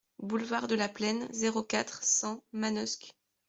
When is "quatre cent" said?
1.61-2.43